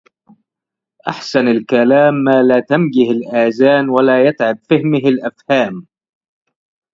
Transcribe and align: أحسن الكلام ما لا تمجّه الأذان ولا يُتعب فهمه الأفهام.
أحسن 1.07 1.47
الكلام 1.47 2.13
ما 2.13 2.43
لا 2.43 2.59
تمجّه 2.59 3.11
الأذان 3.11 3.89
ولا 3.89 4.27
يُتعب 4.27 4.57
فهمه 4.69 4.97
الأفهام. 5.07 5.87